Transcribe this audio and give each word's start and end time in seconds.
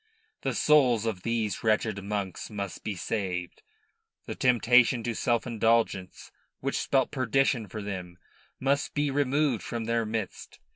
The 0.41 0.55
souls 0.55 1.05
of 1.05 1.21
these 1.21 1.63
wretched 1.63 2.03
monks 2.03 2.49
must 2.49 2.83
be 2.83 2.95
saved; 2.95 3.61
the 4.25 4.33
temptation 4.33 5.03
to 5.03 5.13
self 5.13 5.45
indulgence, 5.45 6.31
which 6.59 6.79
spelt 6.79 7.11
perdition 7.11 7.67
for 7.67 7.83
them, 7.83 8.17
must 8.59 8.95
be 8.95 9.11
removed 9.11 9.61
from 9.61 9.85
their 9.85 10.07
midst. 10.07 10.57